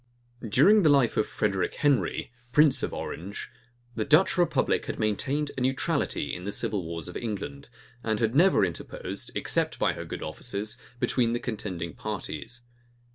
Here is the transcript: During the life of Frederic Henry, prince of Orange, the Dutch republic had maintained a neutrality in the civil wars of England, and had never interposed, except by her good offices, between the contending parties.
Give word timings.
During 0.49 0.81
the 0.81 0.89
life 0.89 1.15
of 1.15 1.27
Frederic 1.27 1.75
Henry, 1.75 2.31
prince 2.51 2.81
of 2.81 2.91
Orange, 2.91 3.51
the 3.93 4.03
Dutch 4.03 4.35
republic 4.35 4.87
had 4.87 4.97
maintained 4.97 5.51
a 5.55 5.61
neutrality 5.61 6.33
in 6.33 6.43
the 6.43 6.51
civil 6.51 6.83
wars 6.83 7.07
of 7.07 7.15
England, 7.15 7.69
and 8.03 8.19
had 8.19 8.33
never 8.33 8.65
interposed, 8.65 9.29
except 9.35 9.77
by 9.77 9.93
her 9.93 10.03
good 10.05 10.23
offices, 10.23 10.79
between 10.99 11.33
the 11.33 11.39
contending 11.39 11.93
parties. 11.93 12.61